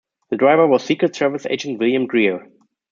The 0.31 0.35
driver 0.35 0.65
was 0.65 0.83
Secret 0.83 1.15
Service 1.15 1.45
Agent 1.45 1.77
William 1.77 2.07
Greer. 2.07 2.49